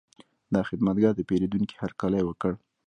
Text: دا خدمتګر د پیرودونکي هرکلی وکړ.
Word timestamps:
دا 0.53 0.61
خدمتګر 0.69 1.13
د 1.15 1.21
پیرودونکي 1.29 1.75
هرکلی 1.81 2.21
وکړ. 2.25 2.53